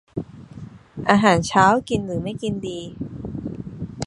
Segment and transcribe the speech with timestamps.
[1.09, 2.79] อาหารเช้า กินหรือไม่กินดี